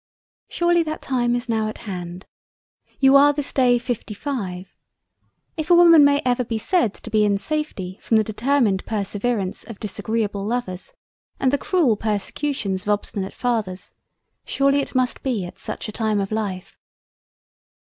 [0.47, 2.25] Surely that time is now at hand.
[2.99, 4.75] You are this day 55.
[5.57, 9.63] If a woman may ever be said to be in safety from the determined Perseverance
[9.63, 10.93] of disagreeable Lovers
[11.39, 13.93] and the cruel Persecutions of obstinate Fathers,
[14.43, 16.79] surely it must be at such a time of Life.